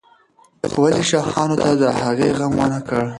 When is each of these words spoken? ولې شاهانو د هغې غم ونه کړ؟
ولې 0.81 1.03
شاهانو 1.09 1.55
د 1.81 1.83
هغې 2.01 2.27
غم 2.37 2.53
ونه 2.59 2.79
کړ؟ 2.87 3.03